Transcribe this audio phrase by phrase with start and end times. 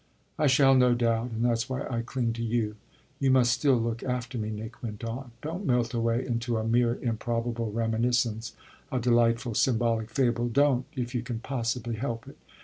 [0.39, 2.75] "I shall, no doubt, and that's why I cling to you.
[3.19, 5.29] You must still look after me," Nick went on.
[5.43, 8.55] "Don't melt away into a mere improbable reminiscence,
[8.91, 12.39] a delightful, symbolic fable don't if you can possibly help it.